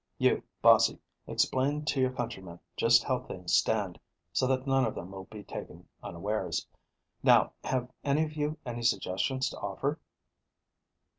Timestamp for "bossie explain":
0.63-1.85